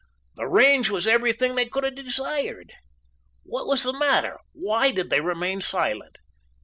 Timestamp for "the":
0.35-0.47, 3.83-3.93